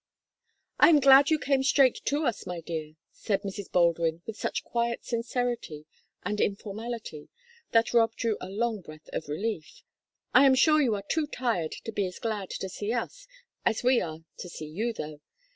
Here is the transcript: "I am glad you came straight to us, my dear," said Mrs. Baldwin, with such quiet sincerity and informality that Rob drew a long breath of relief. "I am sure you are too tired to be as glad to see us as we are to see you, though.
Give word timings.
"I 0.79 0.89
am 0.89 0.99
glad 0.99 1.29
you 1.29 1.37
came 1.37 1.61
straight 1.61 2.01
to 2.05 2.25
us, 2.25 2.47
my 2.47 2.61
dear," 2.61 2.95
said 3.11 3.43
Mrs. 3.43 3.71
Baldwin, 3.71 4.23
with 4.25 4.35
such 4.35 4.63
quiet 4.63 5.05
sincerity 5.05 5.85
and 6.23 6.41
informality 6.41 7.29
that 7.71 7.93
Rob 7.93 8.15
drew 8.15 8.35
a 8.41 8.49
long 8.49 8.81
breath 8.81 9.09
of 9.13 9.29
relief. 9.29 9.83
"I 10.33 10.47
am 10.47 10.55
sure 10.55 10.81
you 10.81 10.95
are 10.95 11.05
too 11.07 11.27
tired 11.27 11.73
to 11.85 11.91
be 11.91 12.07
as 12.07 12.17
glad 12.17 12.49
to 12.49 12.67
see 12.67 12.91
us 12.93 13.27
as 13.63 13.83
we 13.83 14.01
are 14.01 14.21
to 14.39 14.49
see 14.49 14.65
you, 14.69 14.91
though. 14.91 15.19